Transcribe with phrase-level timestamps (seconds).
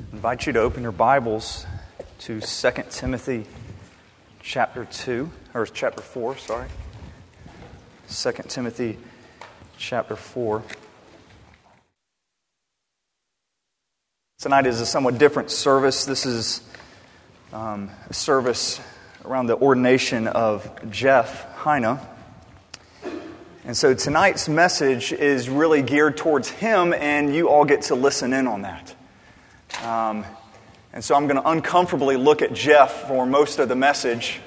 [0.00, 1.66] I invite you to open your Bibles
[2.20, 3.44] to 2 Timothy
[4.42, 6.68] chapter 2, or chapter 4, sorry.
[8.08, 8.96] 2 Timothy
[9.76, 10.62] chapter 4.
[14.38, 16.06] Tonight is a somewhat different service.
[16.06, 16.62] This is
[17.52, 18.80] um, a service
[19.26, 21.98] around the ordination of Jeff Heine.
[23.66, 28.32] And so tonight's message is really geared towards him, and you all get to listen
[28.32, 28.94] in on that.
[29.84, 30.26] Um,
[30.92, 34.40] and so I'm going to uncomfortably look at Jeff for most of the message.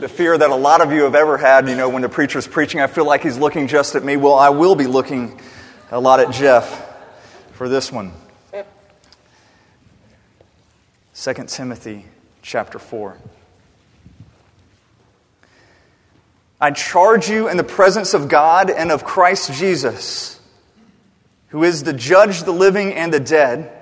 [0.00, 2.48] The fear that a lot of you have ever had, you know, when the preacher's
[2.48, 4.16] preaching, I feel like he's looking just at me.
[4.16, 5.40] Well, I will be looking
[5.90, 6.88] a lot at Jeff
[7.52, 8.12] for this one.
[11.14, 12.06] 2 Timothy
[12.40, 13.16] chapter 4.
[16.60, 20.40] I charge you in the presence of God and of Christ Jesus,
[21.48, 23.81] who is the judge the living and the dead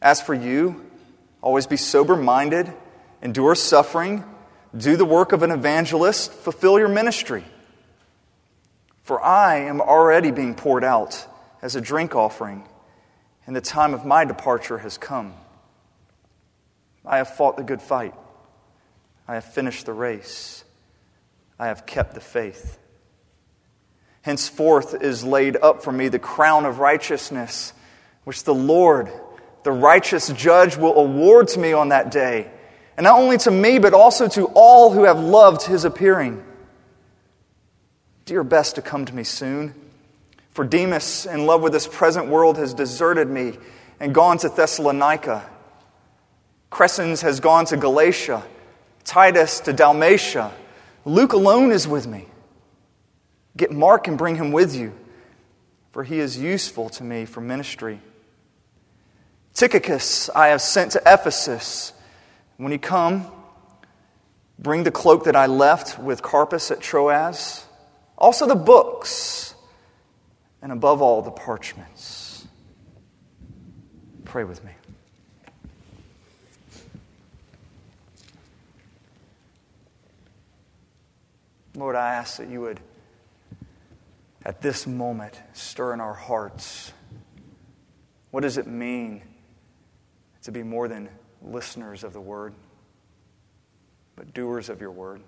[0.00, 0.84] As for you,
[1.40, 2.72] always be sober minded,
[3.22, 4.24] endure suffering,
[4.76, 7.44] do the work of an evangelist, fulfill your ministry.
[9.02, 11.26] For I am already being poured out
[11.62, 12.68] as a drink offering,
[13.46, 15.34] and the time of my departure has come.
[17.04, 18.14] I have fought the good fight.
[19.26, 20.64] I have finished the race.
[21.58, 22.78] I have kept the faith.
[24.22, 27.72] Henceforth is laid up for me the crown of righteousness,
[28.24, 29.10] which the Lord,
[29.68, 32.50] the righteous judge will award to me on that day.
[32.96, 36.42] And not only to me, but also to all who have loved his appearing.
[38.24, 39.74] Do your best to come to me soon.
[40.52, 43.58] For Demas, in love with this present world, has deserted me
[44.00, 45.46] and gone to Thessalonica.
[46.72, 48.42] Crescens has gone to Galatia,
[49.04, 50.50] Titus to Dalmatia.
[51.04, 52.24] Luke alone is with me.
[53.54, 54.94] Get Mark and bring him with you,
[55.92, 58.00] for he is useful to me for ministry.
[59.58, 61.92] Tychicus I have sent to Ephesus.
[62.58, 63.26] When you come,
[64.56, 67.66] bring the cloak that I left with Carpus at Troas,
[68.16, 69.56] also the books,
[70.62, 72.46] and above all, the parchments.
[74.24, 74.70] Pray with me.
[81.74, 82.78] Lord, I ask that you would,
[84.44, 86.92] at this moment, stir in our hearts.
[88.30, 89.22] What does it mean
[90.48, 91.10] to be more than
[91.42, 92.54] listeners of the word,
[94.16, 95.20] but doers of your word?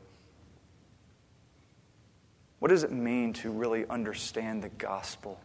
[2.58, 5.38] What does it mean to really understand the gospel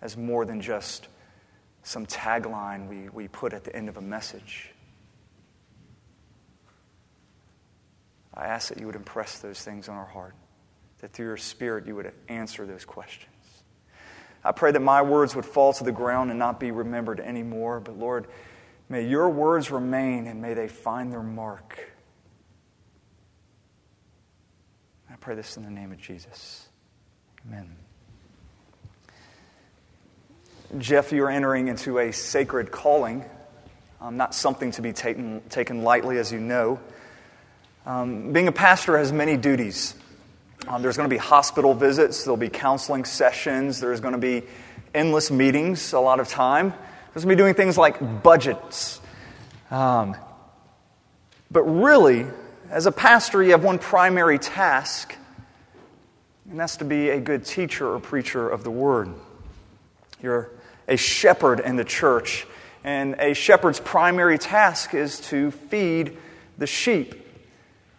[0.00, 1.06] as more than just
[1.82, 4.70] some tagline we, we put at the end of a message?
[8.32, 10.34] I ask that you would impress those things on our heart,
[11.00, 13.29] that through your Spirit you would answer those questions.
[14.44, 17.80] I pray that my words would fall to the ground and not be remembered anymore.
[17.80, 18.26] But Lord,
[18.88, 21.78] may your words remain and may they find their mark.
[25.10, 26.68] I pray this in the name of Jesus.
[27.46, 27.76] Amen.
[30.78, 33.24] Jeff, you're entering into a sacred calling,
[34.00, 36.78] um, not something to be taken, taken lightly, as you know.
[37.84, 39.96] Um, being a pastor has many duties.
[40.68, 44.42] Um, there's going to be hospital visits, there'll be counseling sessions, there's going to be
[44.94, 46.74] endless meetings a lot of time.
[47.12, 49.00] There's going to be doing things like budgets.
[49.70, 50.16] Um,
[51.50, 52.26] but really,
[52.70, 55.16] as a pastor, you have one primary task,
[56.48, 59.12] and that's to be a good teacher or preacher of the word.
[60.22, 60.50] You're
[60.86, 62.46] a shepherd in the church,
[62.84, 66.16] and a shepherd's primary task is to feed
[66.58, 67.19] the sheep.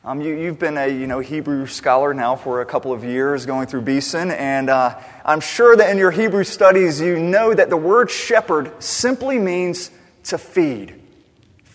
[0.04, 3.46] Um, you, have been a you know, Hebrew scholar now for a couple of years
[3.46, 7.70] going through Beeson, and uh, I'm sure that in your Hebrew studies you know that
[7.70, 9.92] the word shepherd simply means
[10.24, 11.00] to feed,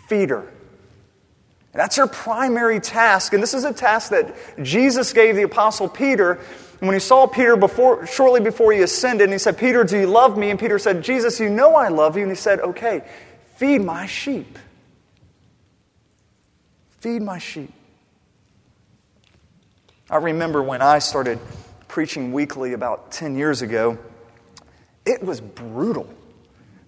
[0.08, 0.40] feeder.
[0.40, 5.88] And that's your primary task, and this is a task that Jesus gave the Apostle
[5.88, 6.40] Peter
[6.80, 10.08] when he saw Peter before, shortly before he ascended, and he said, Peter, do you
[10.08, 10.50] love me?
[10.50, 12.22] And Peter said, Jesus, you know I love you.
[12.22, 13.04] And he said, Okay,
[13.54, 14.58] feed my sheep.
[16.98, 17.72] Feed my sheep.
[20.08, 21.40] I remember when I started
[21.88, 23.98] preaching weekly about 10 years ago,
[25.04, 26.08] it was brutal.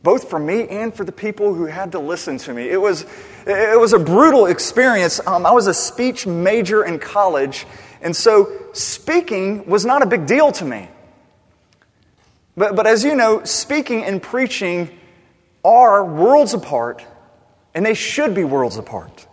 [0.03, 2.69] both for me and for the people who had to listen to me.
[2.69, 3.05] It was,
[3.47, 5.21] it was a brutal experience.
[5.27, 7.67] Um, I was a speech major in college,
[8.01, 10.89] and so speaking was not a big deal to me.
[12.57, 14.97] But, but as you know, speaking and preaching
[15.65, 17.05] are worlds apart,
[17.75, 19.28] and they should be worlds apart.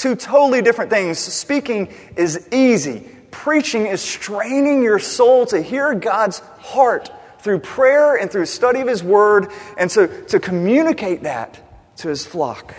[0.00, 1.18] Two totally different things.
[1.18, 7.10] Speaking is easy, preaching is straining your soul to hear God's heart
[7.40, 11.60] through prayer and through study of His Word, and so to communicate that
[11.98, 12.74] to His flock.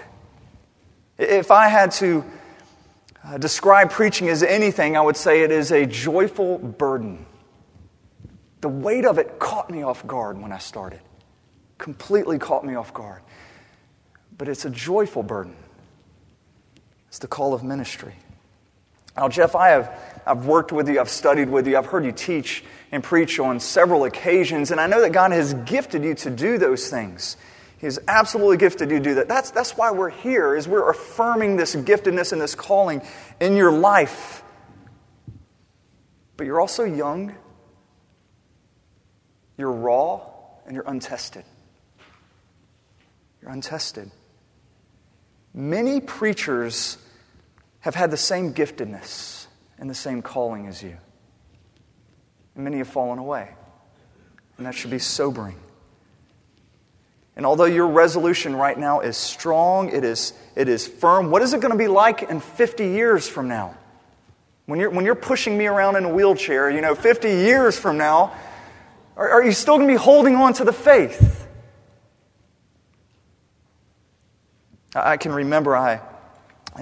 [1.19, 2.25] If I had to
[3.23, 7.27] uh, describe preaching as anything, I would say it is a joyful burden.
[8.61, 11.01] The weight of it caught me off guard when I started,
[11.77, 13.21] completely caught me off guard.
[14.35, 15.55] But it's a joyful burden.
[17.11, 18.15] It's the call of ministry.
[19.17, 22.13] Now, Jeff, I have I've worked with you, I've studied with you, I've heard you
[22.13, 26.29] teach and preach on several occasions, and I know that God has gifted you to
[26.29, 27.35] do those things.
[27.79, 29.27] He has absolutely gifted you to do that.
[29.27, 33.01] That's, that's why we're here, is we're affirming this giftedness and this calling
[33.41, 34.41] in your life.
[36.37, 37.35] But you're also young,
[39.57, 40.21] you're raw,
[40.65, 41.43] and you're untested.
[43.41, 44.11] You're untested.
[45.53, 46.97] Many preachers
[47.81, 50.97] have had the same giftedness and the same calling as you.
[52.55, 53.49] And many have fallen away.
[54.57, 55.57] And that should be sobering.
[57.35, 61.53] And although your resolution right now is strong, it is, it is firm, what is
[61.53, 63.75] it going to be like in 50 years from now?
[64.65, 67.97] When you're, when you're pushing me around in a wheelchair, you know, 50 years from
[67.97, 68.33] now,
[69.17, 71.40] are, are you still going to be holding on to the faith?
[74.95, 76.01] I can remember I,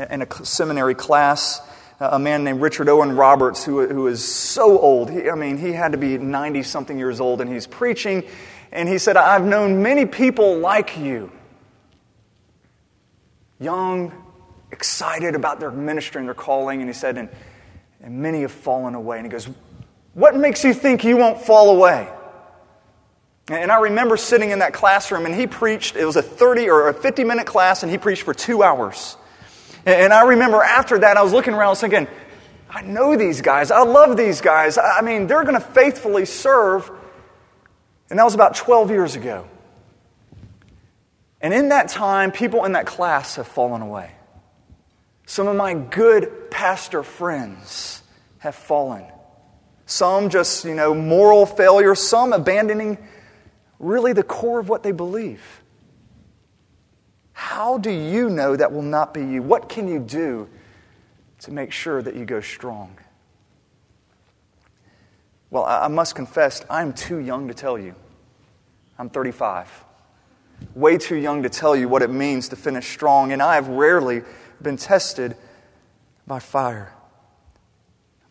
[0.09, 1.61] in a seminary class,
[1.99, 5.11] uh, a man named Richard Owen Roberts, who, who is so old.
[5.11, 8.23] He, I mean, he had to be 90 something years old, and he's preaching.
[8.71, 11.31] And he said, I've known many people like you.
[13.59, 14.13] Young,
[14.71, 16.79] excited about their ministry and their calling.
[16.81, 17.29] And he said, and,
[18.01, 19.17] and many have fallen away.
[19.17, 19.49] And he goes,
[20.13, 22.09] What makes you think you won't fall away?
[23.49, 25.95] And I remember sitting in that classroom, and he preached.
[25.95, 29.17] It was a 30 or a 50 minute class, and he preached for two hours.
[29.85, 32.07] And I remember after that, I was looking around, thinking,
[32.69, 33.71] I know these guys.
[33.71, 34.77] I love these guys.
[34.77, 36.91] I mean, they're going to faithfully serve.
[38.09, 39.47] And that was about 12 years ago.
[41.41, 44.11] And in that time, people in that class have fallen away.
[45.25, 48.03] Some of my good pastor friends
[48.39, 49.05] have fallen.
[49.85, 52.97] Some just, you know, moral failure, some abandoning
[53.79, 55.41] really the core of what they believe.
[57.33, 59.41] How do you know that will not be you?
[59.41, 60.49] What can you do
[61.39, 62.97] to make sure that you go strong?
[65.49, 67.95] Well, I must confess, I'm too young to tell you.
[68.99, 69.85] I'm 35.
[70.75, 73.67] Way too young to tell you what it means to finish strong, and I have
[73.67, 74.21] rarely
[74.61, 75.35] been tested
[76.27, 76.93] by fire.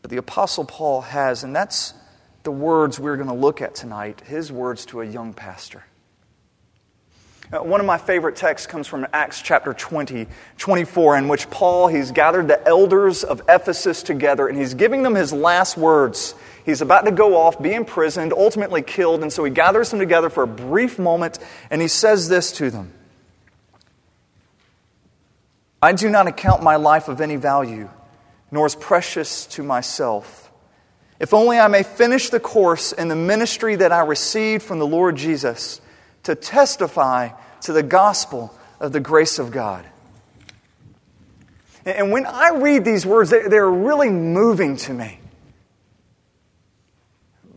[0.03, 1.95] But the Apostle Paul has, and that's
[2.49, 5.85] the words we're going to look at tonight, his words to a young pastor.
[7.53, 11.89] Uh, one of my favorite texts comes from Acts chapter 20, 24, in which Paul,
[11.89, 16.35] he's gathered the elders of Ephesus together and he's giving them his last words.
[16.65, 20.31] He's about to go off, be imprisoned, ultimately killed, and so he gathers them together
[20.31, 22.95] for a brief moment and he says this to them
[25.83, 27.91] I do not account my life of any value,
[28.51, 30.48] nor as precious to myself.
[31.21, 34.87] If only I may finish the course in the ministry that I received from the
[34.87, 35.81] Lord Jesus
[36.25, 37.31] to testify
[37.63, 39.85] to the gospel of the grace of God.
[41.85, 45.21] And when I read these words, they're really moving to me.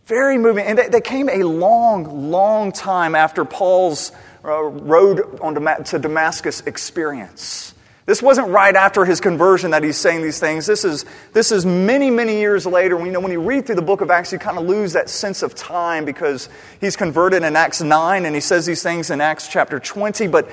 [0.06, 0.66] Very moving.
[0.66, 4.10] And they came a long, long time after Paul's
[4.44, 5.38] uh, road
[5.86, 7.74] to Damascus experience.
[8.04, 10.66] This wasn't right after his conversion that he's saying these things.
[10.66, 12.96] This is, this is many, many years later.
[12.96, 15.08] We know when you read through the book of Acts, you kind of lose that
[15.08, 16.48] sense of time because
[16.80, 20.26] he's converted in Acts 9 and he says these things in Acts chapter 20.
[20.26, 20.50] But,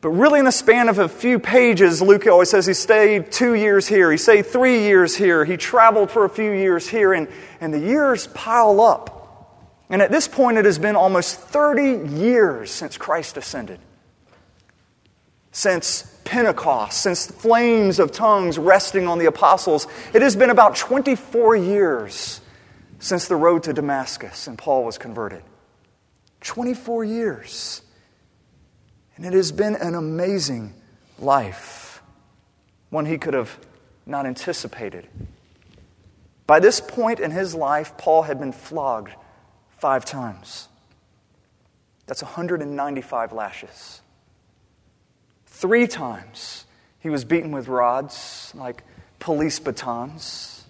[0.00, 3.54] but really, in the span of a few pages, Luke always says he stayed two
[3.54, 7.28] years here, he stayed three years here, he traveled for a few years here, and,
[7.60, 9.18] and the years pile up.
[9.90, 13.78] And at this point, it has been almost 30 years since Christ ascended.
[15.50, 20.76] Since Pentecost, since the flames of tongues resting on the apostles, it has been about
[20.76, 22.40] 24 years
[22.98, 25.42] since the road to Damascus and Paul was converted.
[26.40, 27.82] 24 years.
[29.16, 30.74] And it has been an amazing
[31.18, 32.02] life,
[32.90, 33.56] one he could have
[34.06, 35.08] not anticipated.
[36.46, 39.14] By this point in his life, Paul had been flogged
[39.78, 40.68] five times.
[42.06, 44.00] That's 195 lashes.
[45.62, 46.66] Three times
[46.98, 48.82] he was beaten with rods, like
[49.20, 50.64] police batons.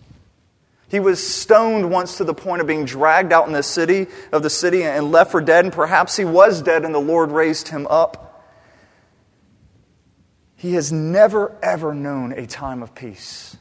[0.91, 4.43] He was stoned once to the point of being dragged out in the city of
[4.43, 7.69] the city and left for dead, and perhaps he was dead and the Lord raised
[7.69, 8.53] him up.
[10.57, 13.57] He has never, ever known a time of peace.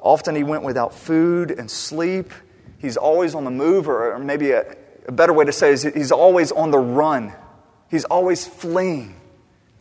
[0.00, 2.32] Often he went without food and sleep.
[2.78, 4.64] He's always on the move, or maybe a,
[5.06, 7.34] a better way to say is he's always on the run.
[7.88, 9.18] He's always fleeing,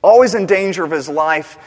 [0.01, 1.57] always in danger of his life.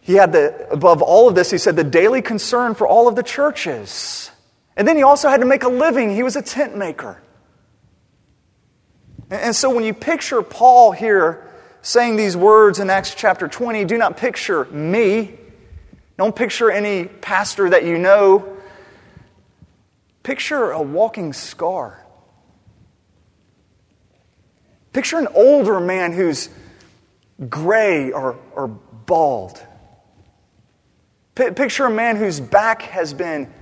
[0.00, 3.14] He had the, above all of this, he said, the daily concern for all of
[3.14, 4.30] the churches.
[4.76, 6.14] And then he also had to make a living.
[6.14, 7.22] He was a tent maker.
[9.30, 11.48] And so when you picture Paul here
[11.82, 15.38] saying these words in Acts chapter 20, do not picture me.
[16.18, 18.56] Don't picture any pastor that you know.
[20.22, 22.01] Picture a walking scar.
[24.92, 26.48] Picture an older man who's
[27.48, 29.64] gray or, or bald.
[31.34, 33.52] P- picture a man whose back has been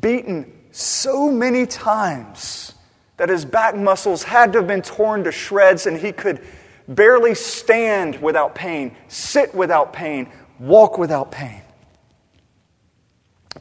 [0.00, 2.72] beaten so many times
[3.16, 6.40] that his back muscles had to have been torn to shreds and he could
[6.86, 11.60] barely stand without pain, sit without pain, walk without pain.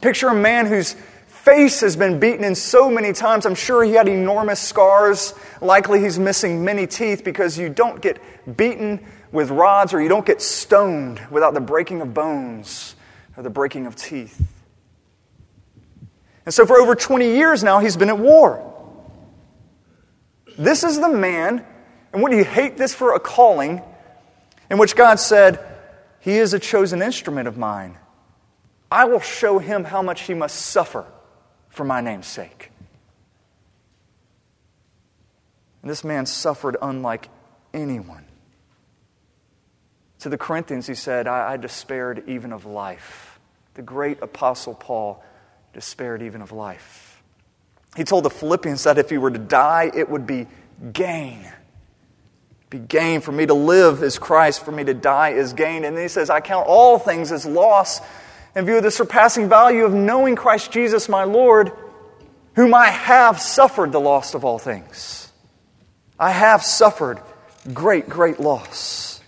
[0.02, 0.96] Picture a man whose
[1.48, 3.46] face has been beaten in so many times.
[3.46, 5.34] I'm sure he had enormous scars.
[5.62, 8.20] Likely he's missing many teeth because you don't get
[8.58, 12.96] beaten with rods or you don't get stoned without the breaking of bones
[13.38, 14.46] or the breaking of teeth.
[16.46, 18.62] And so for over 20 years now, he's been at war.
[20.58, 21.66] This is the man,
[22.12, 23.82] and wouldn't you hate this for a calling,
[24.70, 25.64] in which God said,
[26.20, 27.98] He is a chosen instrument of mine.
[28.92, 31.06] I will show him how much he must suffer
[31.70, 32.72] for my name's sake.
[35.82, 37.30] And this man suffered unlike
[37.74, 38.26] anyone.
[40.20, 43.40] To the Corinthians, he said, I, I despaired even of life.
[43.76, 45.24] The great apostle Paul
[45.74, 47.22] despaired even of life.
[47.96, 50.48] He told the Philippians that if he were to die, it would be
[50.92, 51.48] gain.
[52.70, 53.22] Be gain.
[53.22, 55.86] For me to live is Christ, for me to die is gain.
[55.86, 58.02] And then he says, I count all things as loss
[58.58, 61.72] in view of the surpassing value of knowing Christ Jesus, my Lord,
[62.56, 65.32] whom I have suffered the loss of all things.
[66.20, 67.22] I have suffered
[67.72, 69.22] great, great loss.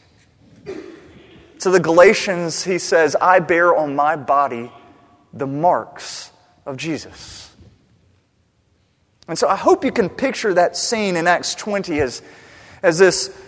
[1.60, 4.72] To the Galatians, he says, I bear on my body
[5.32, 6.32] the marks
[6.66, 7.52] of Jesus.
[9.28, 12.24] And so I hope you can picture that scene in Acts 20 as,
[12.82, 13.40] as this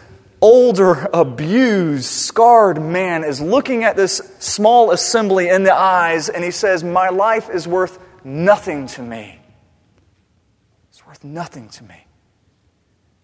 [0.42, 6.52] older, abused, scarred man is looking at this small assembly in the eyes and he
[6.52, 9.40] says, My life is worth nothing to me.
[10.90, 12.06] It's worth nothing to me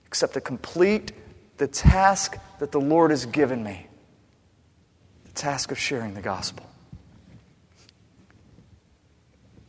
[0.05, 1.11] except to complete
[1.57, 3.87] the task that the Lord has given me
[5.25, 6.65] the task of sharing the gospel.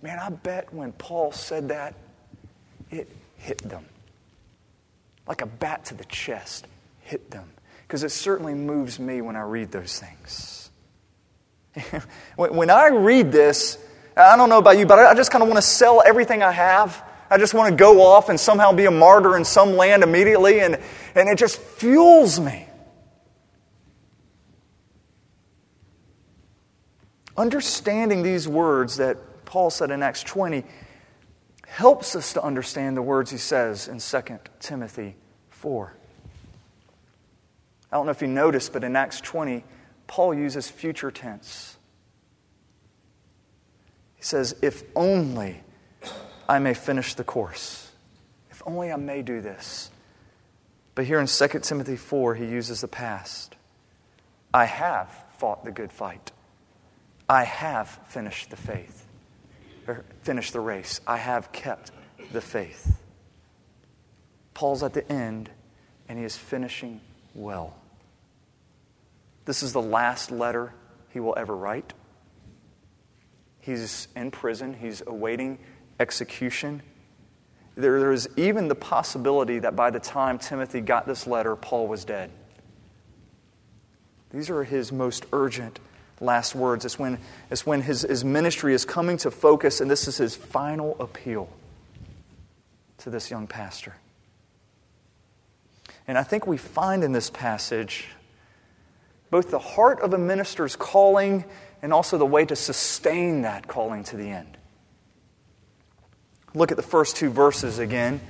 [0.01, 1.95] Man, I bet when Paul said that,
[2.91, 3.85] it hit them
[5.27, 6.67] like a bat to the chest
[7.09, 7.51] hit them.
[7.87, 10.71] Because it certainly moves me when I read those things.
[12.37, 13.79] when I read this,
[14.17, 16.53] I don't know about you, but I just kind of want to sell everything I
[16.53, 17.03] have.
[17.31, 20.61] I just want to go off and somehow be a martyr in some land immediately,
[20.61, 20.79] and,
[21.15, 22.67] and it just fuels me.
[27.37, 30.65] Understanding these words that Paul said in Acts 20
[31.67, 35.17] helps us to understand the words he says in 2 Timothy
[35.51, 35.95] 4.
[37.91, 39.65] I don't know if you noticed, but in Acts 20,
[40.07, 41.77] Paul uses future tense.
[44.17, 45.63] He says, If only
[46.49, 47.91] I may finish the course.
[48.51, 49.91] If only I may do this.
[50.95, 53.55] But here in 2 Timothy 4, he uses the past.
[54.53, 56.33] I have fought the good fight.
[57.29, 59.07] I have finished the faith,
[59.87, 61.01] or finished the race.
[61.07, 61.93] I have kept
[62.33, 62.99] the faith.
[64.55, 65.51] Paul's at the end,
[66.09, 67.01] and he is finishing
[67.39, 67.75] well.
[69.45, 70.75] This is the last letter
[71.11, 71.95] he will ever write.
[73.61, 75.59] He's in prison, he's awaiting
[76.01, 76.83] execution.
[77.77, 81.87] There, there is even the possibility that by the time Timothy got this letter, Paul
[81.87, 82.31] was dead.
[84.31, 85.79] These are his most urgent
[86.21, 86.85] last words.
[86.85, 87.19] It's when,
[87.51, 91.49] it's when his, his ministry is coming to focus, and this is his final appeal
[92.99, 93.95] to this young pastor.
[96.09, 98.09] And I think we find in this passage
[99.31, 101.45] both the heart of a minister's calling
[101.83, 104.57] and also the way to sustain that calling to the end.
[106.55, 108.23] Look at the first two verses again.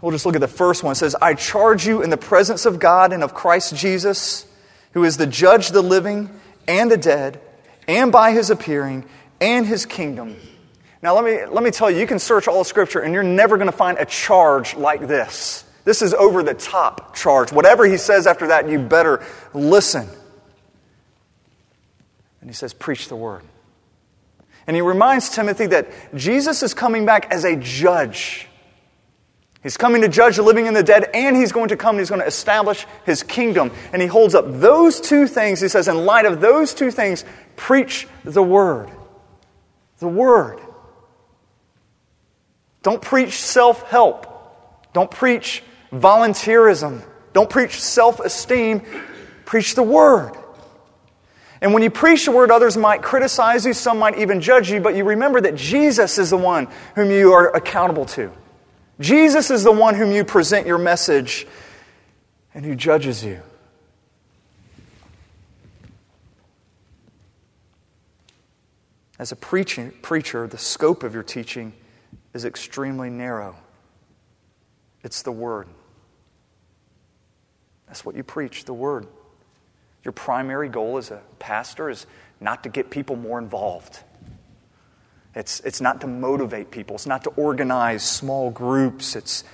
[0.00, 0.92] We'll just look at the first one.
[0.92, 4.44] It says, I charge you in the presence of God and of Christ Jesus,
[4.92, 6.28] who is the judge of the living
[6.66, 7.40] and the dead,
[7.86, 9.04] and by his appearing
[9.40, 10.36] and his kingdom.
[11.02, 13.56] Now, let me, let me tell you, you can search all Scripture and you're never
[13.56, 15.65] going to find a charge like this.
[15.86, 17.52] This is over the top charge.
[17.52, 19.24] Whatever he says after that, you better
[19.54, 20.08] listen.
[22.40, 23.42] And he says, Preach the word.
[24.66, 28.48] And he reminds Timothy that Jesus is coming back as a judge.
[29.62, 32.00] He's coming to judge the living and the dead, and he's going to come and
[32.00, 33.70] he's going to establish his kingdom.
[33.92, 35.60] And he holds up those two things.
[35.60, 37.24] He says, in light of those two things,
[37.54, 38.90] preach the word.
[40.00, 40.58] The word.
[42.82, 44.32] Don't preach self help.
[44.92, 45.62] Don't preach
[45.92, 47.02] volunteerism.
[47.32, 48.82] Don't preach self esteem.
[49.44, 50.32] Preach the word.
[51.60, 54.80] And when you preach the word, others might criticize you, some might even judge you,
[54.80, 58.30] but you remember that Jesus is the one whom you are accountable to.
[59.00, 61.46] Jesus is the one whom you present your message
[62.54, 63.40] and who judges you.
[69.18, 71.72] As a preaching, preacher, the scope of your teaching
[72.34, 73.56] is extremely narrow.
[75.02, 75.68] It's the Word.
[77.86, 79.06] That's what you preach, the Word.
[80.04, 82.06] Your primary goal as a pastor is
[82.40, 83.98] not to get people more involved.
[85.34, 86.96] It's, it's not to motivate people.
[86.96, 89.16] It's not to organize small groups.
[89.16, 89.44] It's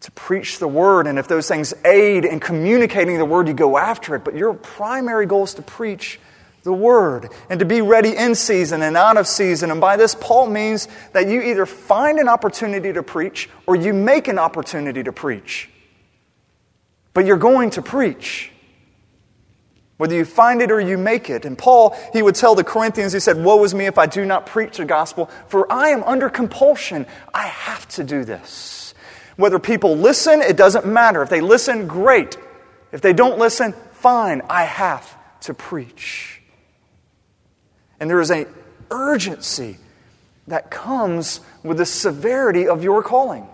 [0.00, 1.06] to preach the word.
[1.06, 4.24] And if those things aid in communicating the word, you go after it.
[4.24, 6.20] But your primary goal is to preach
[6.62, 9.70] the word and to be ready in season and out of season.
[9.70, 13.94] And by this, Paul means that you either find an opportunity to preach or you
[13.94, 15.70] make an opportunity to preach.
[17.14, 18.50] But you're going to preach.
[19.96, 21.44] Whether you find it or you make it.
[21.44, 24.24] And Paul, he would tell the Corinthians, he said, Woe is me if I do
[24.24, 27.06] not preach the gospel, for I am under compulsion.
[27.32, 28.94] I have to do this.
[29.36, 31.22] Whether people listen, it doesn't matter.
[31.22, 32.36] If they listen, great.
[32.92, 34.42] If they don't listen, fine.
[34.50, 36.42] I have to preach.
[38.00, 38.46] And there is an
[38.90, 39.78] urgency
[40.48, 43.48] that comes with the severity of your calling.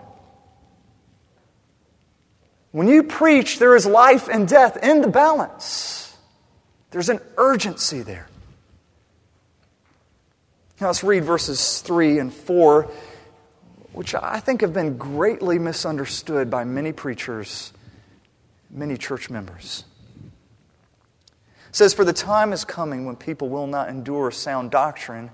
[2.73, 6.17] When you preach, there is life and death in the balance.
[6.91, 8.29] There's an urgency there.
[10.81, 12.91] Now let's read verses 3 and 4,
[13.93, 17.73] which I think have been greatly misunderstood by many preachers,
[18.71, 19.85] many church members.
[21.69, 25.31] It says, For the time is coming when people will not endure sound doctrine,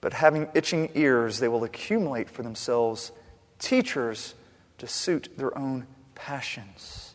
[0.00, 3.12] but having itching ears, they will accumulate for themselves
[3.58, 4.34] teachers
[4.78, 5.86] to suit their own
[6.20, 7.14] passions,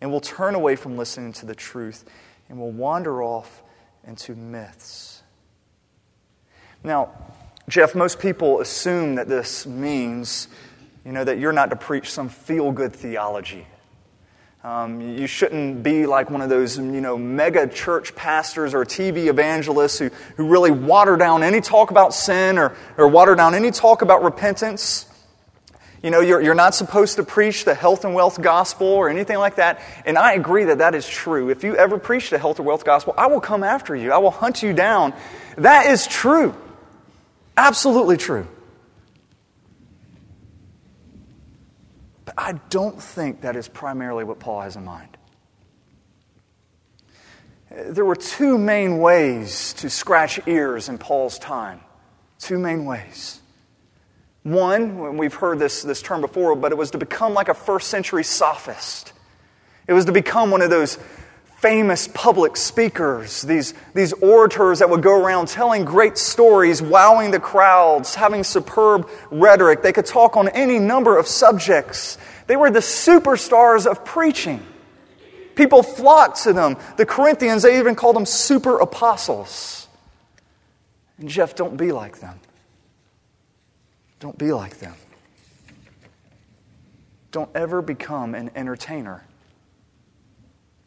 [0.00, 2.04] and will turn away from listening to the truth
[2.48, 3.62] and will wander off
[4.04, 5.22] into myths.
[6.82, 7.10] Now,
[7.68, 10.48] Jeff, most people assume that this means,
[11.04, 13.66] you know, that you're not to preach some feel good theology.
[14.64, 19.28] Um, you shouldn't be like one of those, you know, mega church pastors or TV
[19.28, 23.70] evangelists who, who really water down any talk about sin or, or water down any
[23.70, 25.06] talk about repentance.
[26.02, 29.36] You know, you're, you're not supposed to preach the health and wealth gospel or anything
[29.38, 29.80] like that.
[30.06, 31.50] And I agree that that is true.
[31.50, 34.18] If you ever preach the health or wealth gospel, I will come after you, I
[34.18, 35.12] will hunt you down.
[35.56, 36.54] That is true.
[37.56, 38.48] Absolutely true.
[42.24, 45.18] But I don't think that is primarily what Paul has in mind.
[47.70, 51.80] There were two main ways to scratch ears in Paul's time.
[52.38, 53.39] Two main ways.
[54.42, 57.88] One, we've heard this, this term before, but it was to become like a first
[57.88, 59.12] century sophist.
[59.86, 60.98] It was to become one of those
[61.58, 67.40] famous public speakers, these, these orators that would go around telling great stories, wowing the
[67.40, 69.82] crowds, having superb rhetoric.
[69.82, 72.16] They could talk on any number of subjects.
[72.46, 74.66] They were the superstars of preaching.
[75.54, 76.78] People flocked to them.
[76.96, 79.86] The Corinthians, they even called them super apostles.
[81.18, 82.40] And Jeff, don't be like them.
[84.20, 84.94] Don't be like them.
[87.32, 89.24] Don't ever become an entertainer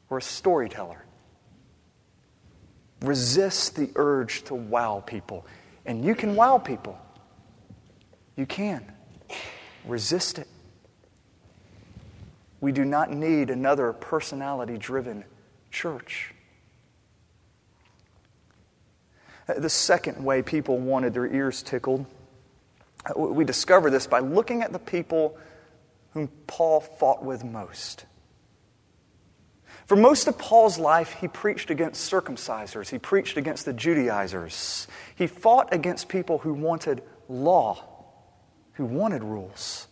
[0.10, 1.04] or a storyteller.
[3.02, 5.46] Resist the urge to wow people.
[5.86, 6.98] And you can wow people.
[8.38, 8.90] You can.
[9.86, 10.48] Resist it.
[12.62, 15.26] We do not need another personality driven
[15.72, 16.34] church.
[19.50, 22.06] Uh, the second way people wanted their ears tickled
[23.16, 25.38] we discover this by looking at the people
[26.14, 28.06] whom Paul fought with most.
[29.86, 34.88] For most of Paul's life, he preached against circumcisers, he preached against the Judaizers.
[35.16, 37.84] He fought against people who wanted law,
[38.74, 39.88] who wanted rules.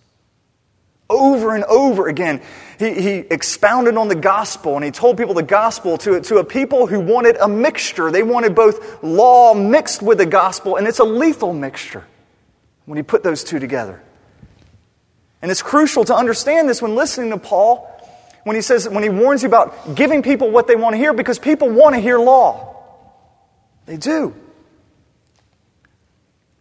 [1.09, 2.41] over and over again.
[2.79, 6.43] He, he expounded on the gospel and he told people the gospel to, to a
[6.43, 8.11] people who wanted a mixture.
[8.11, 12.05] They wanted both law mixed with the gospel, and it's a lethal mixture
[12.91, 14.03] when you put those two together.
[15.41, 17.87] And it's crucial to understand this when listening to Paul
[18.43, 21.13] when he says, when he warns you about giving people what they want to hear
[21.13, 22.75] because people want to hear law.
[23.85, 24.35] They do.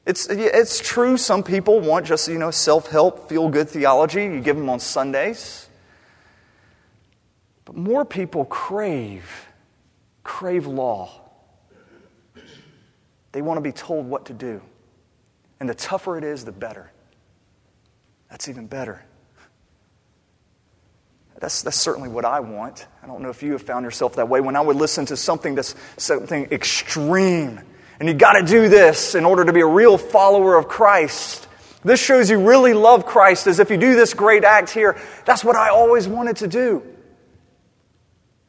[0.06, 4.22] It's, it's true, some people want just, you know, self help, feel good theology.
[4.22, 5.68] You give them on Sundays.
[7.64, 9.48] But more people crave,
[10.22, 11.10] crave law.
[13.32, 14.62] They want to be told what to do.
[15.60, 16.90] And the tougher it is, the better.
[18.30, 19.04] That's even better.
[21.38, 22.86] That's, that's certainly what I want.
[23.02, 24.40] I don't know if you have found yourself that way.
[24.40, 27.60] When I would listen to something that's something extreme,
[27.98, 31.48] and you got to do this in order to be a real follower of Christ.
[31.82, 35.00] This shows you really love Christ, as if you do this great act here.
[35.24, 36.82] That's what I always wanted to do.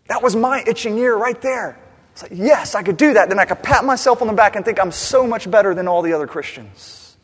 [0.08, 1.80] That was my itching ear right there.
[2.22, 3.30] It's like, yes, I could do that.
[3.30, 5.88] Then I could pat myself on the back and think I'm so much better than
[5.88, 7.18] all the other Christians.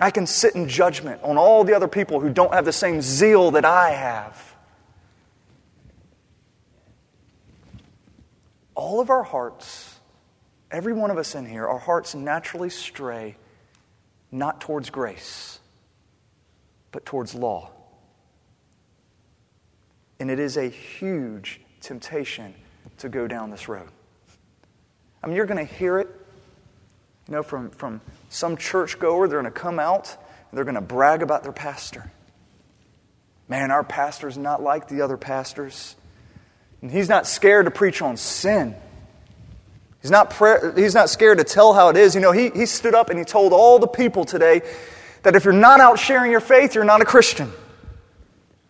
[0.00, 3.00] I can sit in judgment on all the other people who don't have the same
[3.00, 4.54] zeal that I have.
[8.74, 10.00] All of our hearts,
[10.72, 13.36] every one of us in here, our hearts naturally stray
[14.32, 15.60] not towards grace,
[16.90, 17.70] but towards law.
[20.18, 22.54] And it is a huge temptation
[22.98, 23.88] to go down this road.
[25.22, 26.08] I mean, you're going to hear it,
[27.28, 30.10] you know, from, from some churchgoer, they're going to come out
[30.50, 32.10] and they're going to brag about their pastor.
[33.48, 35.96] Man, our pastor's not like the other pastors.
[36.82, 38.74] And he's not scared to preach on sin.
[40.02, 40.34] He's not,
[40.76, 42.14] he's not scared to tell how it is.
[42.14, 44.60] You know, he, he stood up and he told all the people today
[45.22, 47.50] that if you're not out sharing your faith, you're not a Christian.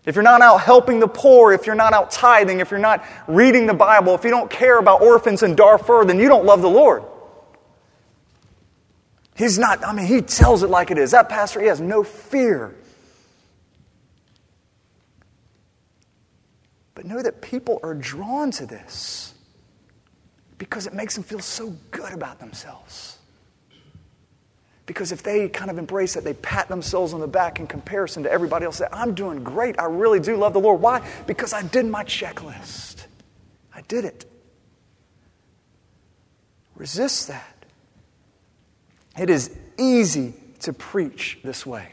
[0.05, 3.05] If you're not out helping the poor, if you're not out tithing, if you're not
[3.27, 6.61] reading the Bible, if you don't care about orphans in Darfur, then you don't love
[6.61, 7.05] the Lord.
[9.37, 11.13] He's not, I mean, he tells it like it is.
[11.13, 12.75] That pastor, he has no fear.
[16.95, 19.35] But know that people are drawn to this
[20.59, 23.14] because it makes them feel so good about themselves.
[24.87, 28.23] Because if they kind of embrace it, they pat themselves on the back in comparison
[28.25, 28.77] to everybody else.
[28.77, 29.79] Say, I'm doing great.
[29.79, 30.81] I really do love the Lord.
[30.81, 31.07] Why?
[31.27, 33.07] Because I did my checklist.
[33.75, 34.27] I did it.
[36.77, 37.65] Resist that.
[39.19, 41.89] It is easy to preach this way.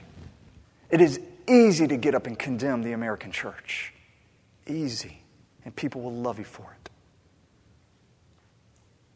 [0.89, 3.93] It is easy to get up and condemn the American church.
[4.67, 5.21] Easy.
[5.63, 6.89] And people will love you for it.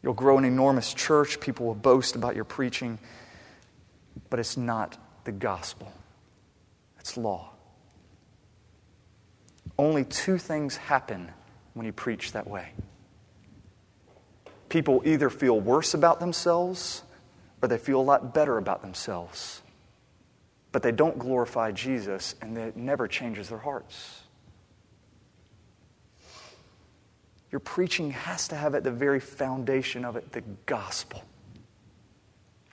[0.02, 1.40] You'll grow an enormous church.
[1.40, 2.98] People will boast about your preaching.
[4.30, 5.92] But it's not the gospel,
[6.98, 7.52] it's law.
[9.78, 11.30] Only two things happen
[11.74, 12.70] when you preach that way.
[14.68, 17.02] People either feel worse about themselves
[17.60, 19.62] or they feel a lot better about themselves.
[20.72, 24.22] But they don't glorify Jesus, and it never changes their hearts.
[27.50, 31.22] Your preaching has to have at the very foundation of it the gospel.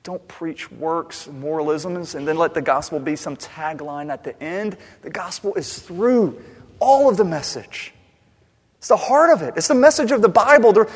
[0.04, 4.76] Don't preach works, moralisms, and then let the gospel be some tagline at the end.
[5.02, 6.42] The gospel is through
[6.80, 7.94] all of the message.
[8.80, 9.54] It's the heart of it.
[9.56, 10.74] It's the message of the Bible.
[10.74, 10.92] The,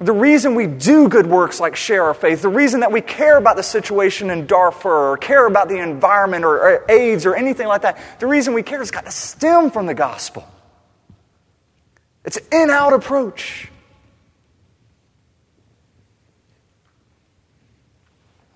[0.00, 3.36] the reason we do good works like share our faith, the reason that we care
[3.36, 7.66] about the situation in Darfur, or care about the environment, or, or AIDS, or anything
[7.66, 10.48] like that, the reason we care has got to stem from the gospel.
[12.24, 13.71] It's an in out approach.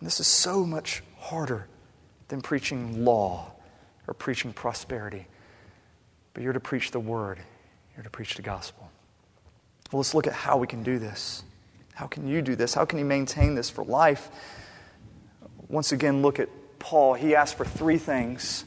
[0.07, 1.67] This is so much harder
[2.29, 3.51] than preaching law
[4.07, 5.27] or preaching prosperity.
[6.33, 7.41] But you're to preach the word
[7.97, 8.89] you're to preach the gospel.
[9.91, 11.43] Well, let's look at how we can do this.
[11.95, 12.73] How can you do this?
[12.73, 14.31] How can you maintain this for life?
[15.69, 17.15] Once again, look at Paul.
[17.15, 18.65] He asked for three things.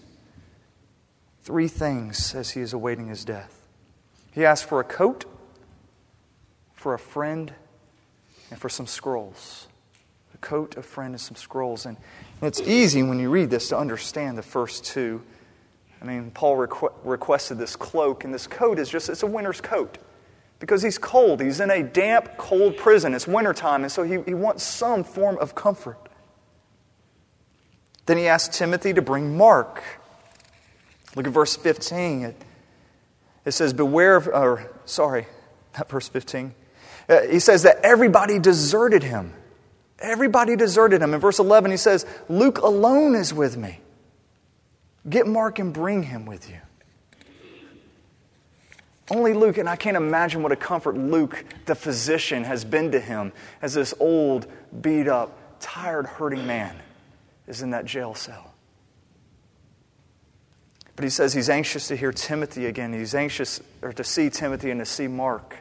[1.44, 3.66] Three things as he is awaiting his death.
[4.34, 5.24] He asked for a coat,
[6.74, 7.54] for a friend,
[8.52, 9.69] and for some scrolls.
[10.42, 11.86] Coat, a friend, and some scrolls.
[11.86, 11.98] And
[12.42, 15.22] it's easy when you read this to understand the first two.
[16.02, 19.62] I mean, Paul requ- requested this cloak, and this coat is just, it's a winter's
[19.62, 19.98] coat.
[20.60, 21.42] Because he's cold.
[21.42, 23.14] He's in a damp, cold prison.
[23.14, 25.98] It's wintertime, and so he, he wants some form of comfort.
[28.06, 29.84] Then he asked Timothy to bring Mark.
[31.16, 32.24] Look at verse 15.
[32.24, 32.36] It,
[33.46, 35.28] it says, Beware of, or sorry,
[35.78, 36.54] not verse 15.
[37.08, 39.34] Uh, he says that everybody deserted him.
[40.00, 41.14] Everybody deserted him.
[41.14, 43.80] In verse 11, he says, Luke alone is with me.
[45.10, 46.58] Get Mark and bring him with you.
[49.12, 53.00] Only Luke, and I can't imagine what a comfort Luke, the physician, has been to
[53.00, 54.46] him as this old,
[54.82, 56.76] beat up, tired, hurting man
[57.48, 58.54] is in that jail cell.
[60.96, 62.94] But he says he's anxious to hear Timothy again.
[62.94, 65.56] He's anxious or to see Timothy and to see Mark.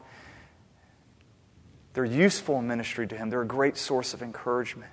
[1.95, 4.91] They're useful in ministry to him, they're a great source of encouragement.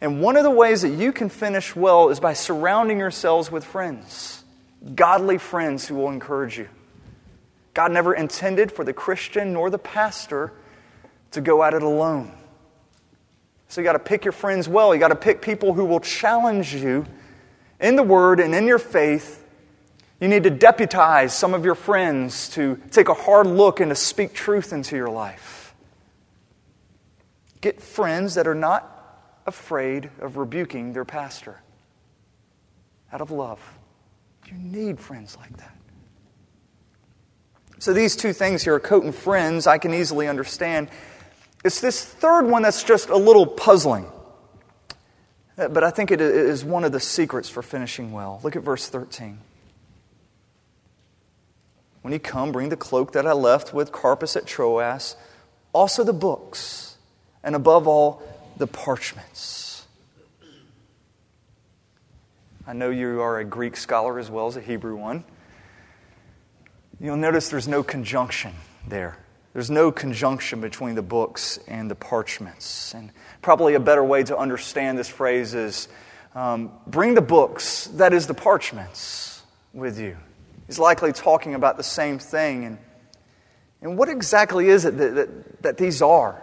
[0.00, 3.64] And one of the ways that you can finish well is by surrounding yourselves with
[3.64, 4.44] friends,
[4.94, 6.68] godly friends who will encourage you.
[7.72, 10.52] God never intended for the Christian nor the pastor
[11.32, 12.32] to go at it alone.
[13.68, 14.94] So you got to pick your friends well.
[14.94, 17.06] You got to pick people who will challenge you
[17.80, 19.44] in the Word and in your faith.
[20.20, 23.96] You need to deputize some of your friends to take a hard look and to
[23.96, 25.63] speak truth into your life.
[27.64, 31.62] Get friends that are not afraid of rebuking their pastor
[33.10, 33.58] out of love.
[34.44, 35.74] You need friends like that.
[37.78, 40.90] So, these two things here, coat and friends, I can easily understand.
[41.64, 44.12] It's this third one that's just a little puzzling.
[45.56, 48.40] Uh, but I think it is one of the secrets for finishing well.
[48.42, 49.38] Look at verse 13.
[52.02, 55.16] When you come, bring the cloak that I left with Carpus at Troas,
[55.72, 56.83] also the books,
[57.44, 58.22] and above all,
[58.56, 59.86] the parchments.
[62.66, 65.24] I know you are a Greek scholar as well as a Hebrew one.
[66.98, 68.54] You'll notice there's no conjunction
[68.88, 69.18] there.
[69.52, 72.94] There's no conjunction between the books and the parchments.
[72.94, 73.10] And
[73.42, 75.88] probably a better way to understand this phrase is
[76.34, 79.42] um, bring the books, that is the parchments,
[79.74, 80.16] with you.
[80.66, 82.64] He's likely talking about the same thing.
[82.64, 82.78] And,
[83.82, 86.42] and what exactly is it that, that, that these are?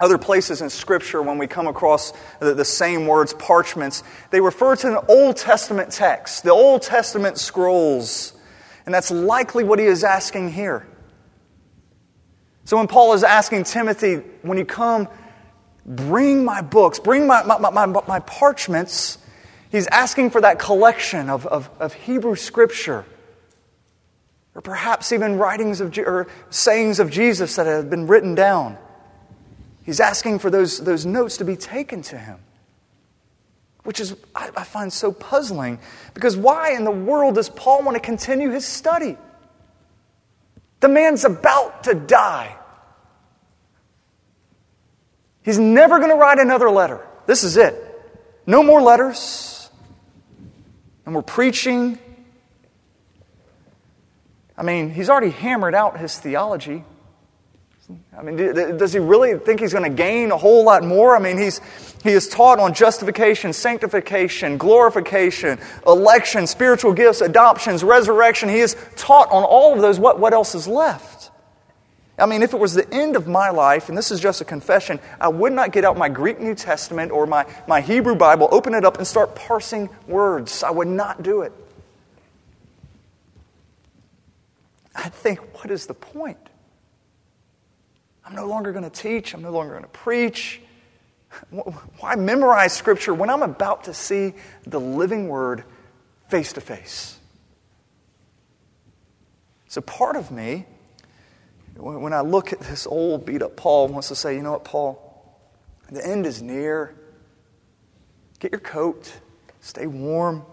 [0.00, 4.74] Other places in Scripture, when we come across the, the, same words, parchments, they refer
[4.76, 8.32] to an Old Testament text, the Old Testament scrolls.
[8.86, 10.86] And that's likely what he is asking here.
[12.64, 15.06] So when Paul is asking Timothy, when you come,
[15.84, 19.18] bring my books, bring my, my, my, my parchments,
[19.70, 23.04] he's asking for that collection of, of, of Hebrew Scripture.
[24.54, 28.78] Or perhaps even writings of, or sayings of Jesus that have been written down.
[29.82, 32.38] He's asking for those, those notes to be taken to him,
[33.84, 35.78] which is, I, I find so puzzling
[36.14, 39.16] because why in the world does Paul want to continue his study?
[40.80, 42.56] The man's about to die.
[45.42, 47.06] He's never going to write another letter.
[47.26, 47.86] This is it.
[48.46, 49.70] No more letters.
[51.06, 51.98] And we're preaching.
[54.56, 56.84] I mean, he's already hammered out his theology.
[58.16, 61.16] I mean, does he really think he's going to gain a whole lot more?
[61.16, 61.60] I mean, he's,
[62.02, 68.48] he is taught on justification, sanctification, glorification, election, spiritual gifts, adoptions, resurrection.
[68.48, 69.98] He is taught on all of those.
[69.98, 71.30] What, what else is left?
[72.18, 74.44] I mean, if it was the end of my life, and this is just a
[74.44, 78.48] confession, I would not get out my Greek New Testament or my, my Hebrew Bible,
[78.52, 80.62] open it up, and start parsing words.
[80.62, 81.52] I would not do it.
[84.94, 86.49] I think, what is the point?
[88.30, 89.34] I'm no longer going to teach.
[89.34, 90.60] I'm no longer going to preach.
[91.98, 95.64] Why memorize Scripture when I'm about to see the living Word
[96.28, 97.18] face to face?
[99.66, 100.66] So, part of me,
[101.76, 104.64] when I look at this old beat up Paul, wants to say, you know what,
[104.64, 105.06] Paul?
[105.90, 106.94] The end is near.
[108.38, 109.12] Get your coat,
[109.60, 110.44] stay warm,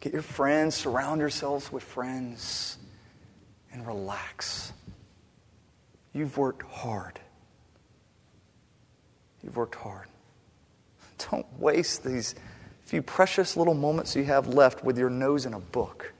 [0.00, 2.78] get your friends, surround yourselves with friends,
[3.72, 4.72] and relax.
[6.12, 7.20] You've worked hard.
[9.42, 10.06] You've worked hard.
[11.30, 12.34] Don't waste these
[12.84, 16.12] few precious little moments you have left with your nose in a book.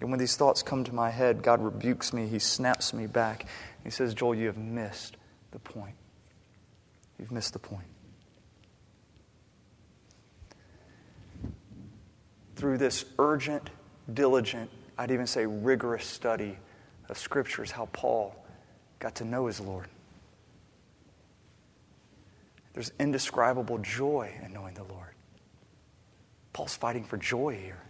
[0.00, 2.26] And when these thoughts come to my head, God rebukes me.
[2.26, 3.46] He snaps me back.
[3.84, 5.16] He says, Joel, you have missed
[5.52, 5.94] the point.
[7.18, 7.86] You've missed the point.
[12.56, 13.70] Through this urgent,
[14.12, 14.70] diligent,
[15.02, 16.56] I'd even say rigorous study
[17.08, 18.36] of scriptures, how Paul
[19.00, 19.88] got to know his Lord.
[22.72, 25.08] There's indescribable joy in knowing the Lord.
[26.52, 27.82] Paul's fighting for joy here.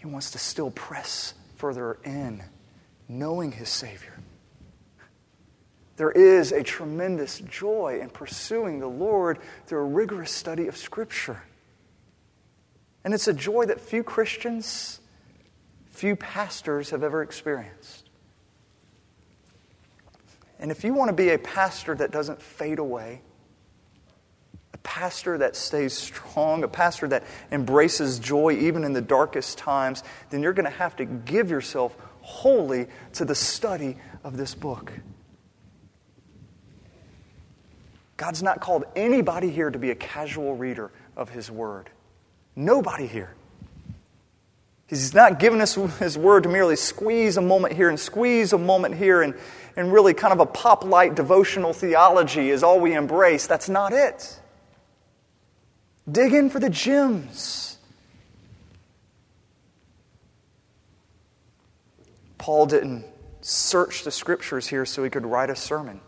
[0.00, 2.42] He wants to still press further in,
[3.06, 4.18] knowing his Savior.
[5.96, 11.42] There is a tremendous joy in pursuing the Lord through a rigorous study of Scripture.
[13.04, 15.00] And it's a joy that few Christians
[16.00, 18.08] few pastors have ever experienced.
[20.58, 23.20] And if you want to be a pastor that doesn't fade away,
[24.72, 30.02] a pastor that stays strong, a pastor that embraces joy even in the darkest times,
[30.30, 34.90] then you're going to have to give yourself wholly to the study of this book.
[38.16, 41.90] God's not called anybody here to be a casual reader of His Word.
[42.56, 43.34] Nobody here.
[44.90, 48.58] He's not giving us His Word to merely squeeze a moment here and squeeze a
[48.58, 49.36] moment here and,
[49.76, 53.46] and really kind of a pop light devotional theology is all we embrace.
[53.46, 54.40] That's not it.
[56.10, 57.78] Dig in for the gems.
[62.38, 63.04] Paul didn't
[63.42, 66.00] search the scriptures here so he could write a sermon,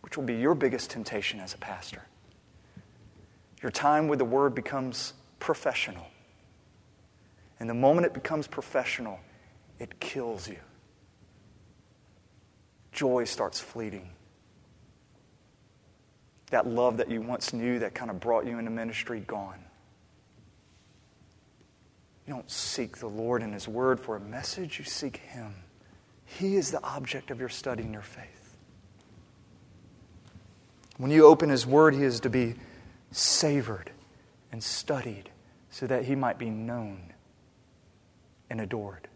[0.00, 2.00] which will be your biggest temptation as a pastor.
[3.62, 6.06] Your time with the word becomes professional.
[7.62, 9.20] And the moment it becomes professional,
[9.78, 10.58] it kills you.
[12.90, 14.10] Joy starts fleeting
[16.50, 19.60] that love that you once knew that kind of brought you into ministry gone.
[22.26, 25.54] You don't seek the Lord in His Word for a message, you seek Him.
[26.24, 28.56] He is the object of your study and your faith.
[30.96, 32.56] When you open His Word, He is to be
[33.12, 33.92] savored
[34.50, 35.30] and studied
[35.70, 37.11] so that He might be known
[38.52, 39.08] and adored.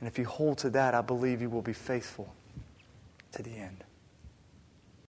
[0.00, 2.34] And if you hold to that, I believe you will be faithful
[3.30, 3.84] to the end.